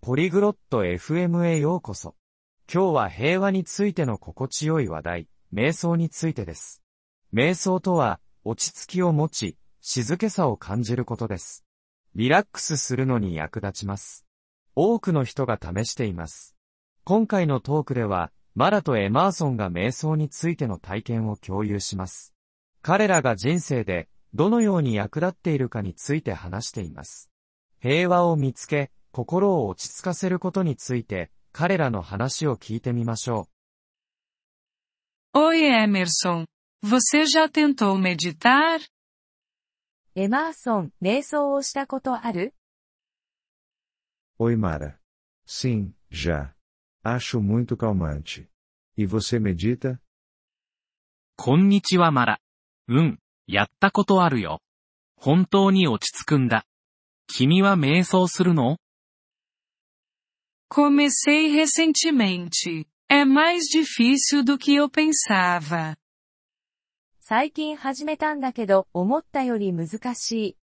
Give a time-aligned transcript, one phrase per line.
[0.00, 2.14] ポリグロット FM へようこそ。
[2.72, 6.82] 今日は平和についての心地よい話題、瞑想についてです。
[7.34, 11.64] 瞑想とは、落ち着きを持ち、静けさを感じることです。
[12.14, 14.24] リラックスするのに役立ちます。
[14.76, 16.56] 多くの人が試しています。
[17.04, 22.34] 今回のトークでは、マラとエマーソンが瞑想についての体験を共有します。
[22.82, 27.30] 彼らが人生で、どのように役立っているかについて話しています。
[27.80, 33.48] 平和を見つけ、心を落ち着かせることについて、彼らの話を聞いてみましょ
[35.34, 36.46] Oi Emerson.
[36.82, 38.80] Você já tentou meditar?
[40.14, 42.54] エマーソン、瞑想をしたことある
[44.40, 44.96] ？Oi Mara.
[45.46, 46.54] Sim, já.
[47.04, 48.48] Acho muito calmante.
[48.96, 49.98] E você medita?
[51.36, 52.40] こんにちはマラ。
[52.88, 54.60] うん、やったことあるよ。
[55.16, 56.64] 本当に落ち着くんだ。
[57.28, 58.78] 君は瞑想するの
[60.69, 62.87] Comecei recentemente.
[63.09, 65.95] É mais difícil do que eu pensava.
[67.19, 70.57] 最近始めたんだけど、思ったより難しい。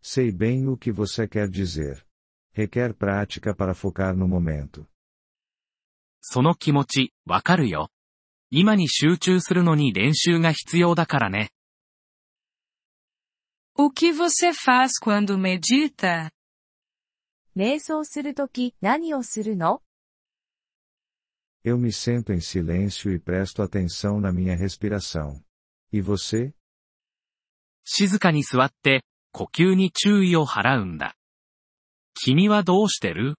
[0.00, 2.04] Sei bem o que você quer dizer.
[2.54, 4.86] Requer prática para focar no momento.
[6.20, 7.90] その気持ち、わかるよ。
[8.50, 11.50] 今に集中するのに練習が必要だからね。
[13.74, 16.30] O que você faz quando medita?
[17.56, 19.82] 瞑想するとき、何をするの
[21.64, 25.42] Eu me sento em silêncio e presto atenção na minha respiração.
[25.92, 26.52] E você?
[27.84, 31.16] 静かに座って、呼吸に注意を払うんだ。
[32.14, 33.36] 君はどうしてる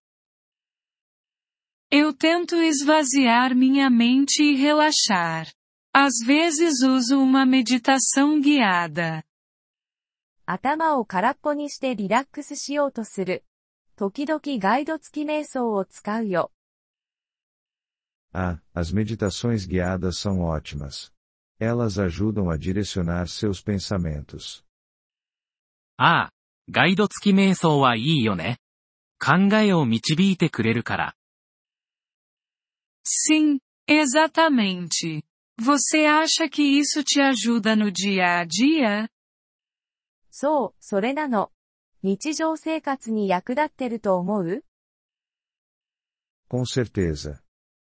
[1.89, 5.47] Eu tento esvaziar minha mente e relaxar.
[5.93, 9.23] Às vezes uso uma meditação guiada.
[10.45, 13.45] 頭を空っぽにしてリラックスしようとする。
[13.95, 16.51] 時々ガイド付き瞑想を使うよ。
[18.33, 21.11] Ah, as meditações guiadas são ótimas.
[21.59, 24.63] Elas ajudam a direcionar seus pensamentos.
[25.97, 26.33] ああ、
[26.69, 28.59] ガイド付き瞑想はいいよね。
[29.19, 31.15] 考えを導いてくれるから。
[33.03, 35.23] Sim, exatamente.
[35.59, 39.09] Você acha que isso te ajuda no dia a dia?
[40.29, 41.51] そう、それなの。
[42.02, 44.64] 日常生活に役立ってると思う
[46.48, 47.40] Com certeza.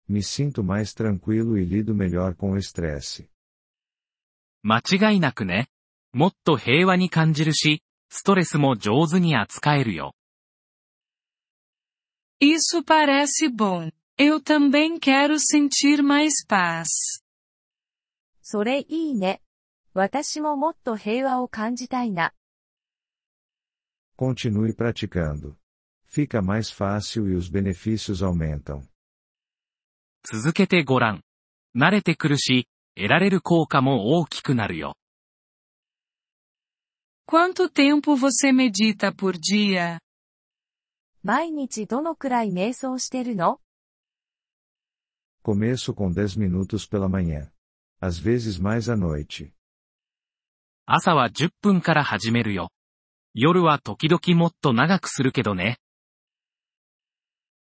[0.09, 3.29] Me sinto mais tranquilo e lido melhor com o estresse.
[4.61, 5.69] 間違いなくね。
[6.11, 10.13] もっと平和に感じるし、ストレスも上手に扱えるよ。
[12.41, 13.91] Isso parece bom.
[14.17, 17.23] Eu também quero sentir mais paz.
[18.41, 19.41] それいいね。
[19.93, 22.33] 私ももっと平和を感じたいな。
[24.18, 25.58] Continue praticando.
[26.06, 28.86] Fica mais fácil e os benefícios aumentam.
[30.22, 31.22] 続けてごらん。
[31.76, 34.94] 慣れてくるし、得られる効果も大きくなるよ。
[37.26, 39.98] Quanto tempo você medita por dia?
[41.22, 43.58] 毎日どのくらい瞑想してるの
[45.42, 47.50] Começo com 10 minutos pela manhã.
[48.00, 49.52] Às vezes mais à noite.
[50.86, 52.68] 朝は10分から始めるよ。
[53.33, 55.77] 夜は時々もっと長くするけどね。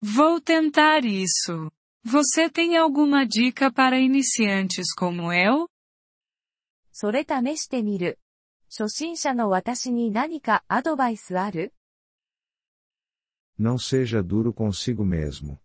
[0.02, 1.70] Vou tentar isso.
[2.04, 5.68] Você tem alguma dica para iniciantes como eu?
[6.92, 8.18] それ試してみる。
[8.68, 11.72] 初心者の私に何かアドバイスある
[13.58, 15.58] Não seja duro consigo mesmo.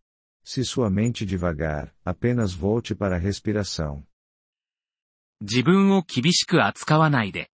[0.44, 4.04] Se sua mente devagar, apenas volte para a respiração.
[5.42, 7.50] 自分を厳しく扱わないで。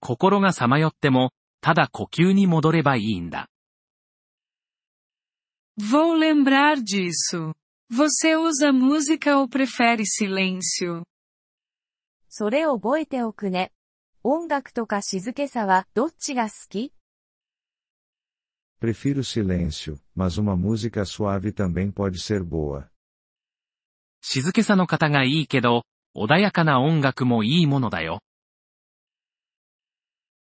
[0.00, 3.48] 心がさまよっても、ただ呼吸に戻ればいいんだ。
[5.78, 7.54] Vou lembrar disso.
[7.88, 11.04] Você usa música ou prefere silêncio?
[12.28, 13.72] それを覚えておくね。
[14.24, 16.92] 音楽とか静けさはどっちが好き
[18.80, 22.88] Prefiro silêncio, mas uma música suave também pode ser boa.
[24.20, 25.84] 静けさの方がいいけど、
[26.16, 28.20] 穏やかな音楽もいいものだよ。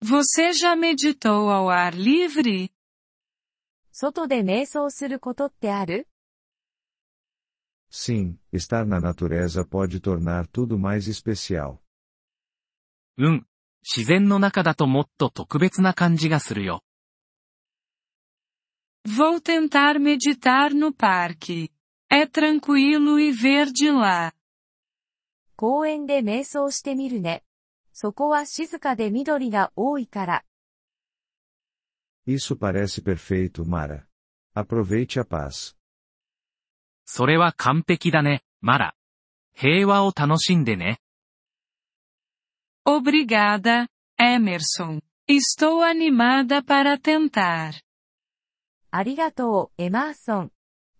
[0.02, 2.70] Você já meditou ao ar livre?
[3.92, 6.08] 外で瞑想することってある
[7.90, 11.78] Sim, estar na natureza pode tornar tudo mais especial.
[13.18, 13.46] うん。
[13.82, 16.82] 自然の中だともっと特別な感じがするよ。
[19.06, 21.70] Vou tentar meditar no parque.
[22.08, 24.32] É tranquilo e verde lá.
[25.56, 27.44] 公園で瞑想してみるね。
[27.99, 30.43] そこは静かで緑が多いから。
[32.27, 34.05] Isso parece perfeito, Mara.
[34.53, 35.75] Aproveite a paz.
[37.05, 38.95] それは完璧だね、マラ。
[39.55, 40.99] 平和を楽しんでね。
[42.85, 43.87] Obrigada,
[44.19, 45.01] Emerson.
[45.27, 47.71] Estou animada para tentar.
[48.91, 50.51] ありがとう、エマーソン。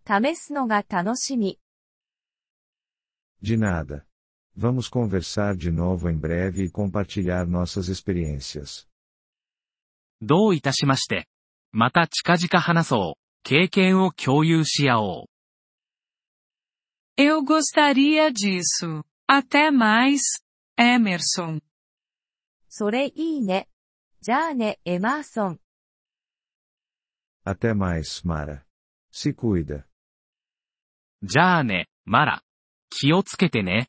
[0.04, 1.60] 試すのが楽しみ。
[3.44, 4.08] De nada.
[4.57, 8.87] Vamos conversar de novo em breve e compartilhar nossas experiências.
[10.21, 11.27] どういたしまして。
[11.73, 13.23] また近々話そう。
[13.43, 15.27] 経験を共有し合おう。
[17.17, 19.05] Eu gostaria disso.
[19.29, 20.21] Até mais,
[20.79, 21.61] Emerson.
[22.69, 23.69] それいいね。
[24.21, 25.61] じゃあね、エマーソン。
[27.45, 28.63] Até mais, Mara.
[29.11, 29.85] Se cuida.
[31.23, 32.43] じゃあね、マラ。
[32.91, 33.89] 気をつけてね。